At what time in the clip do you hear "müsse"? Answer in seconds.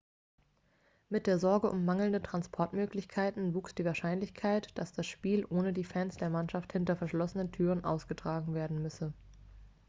8.81-9.13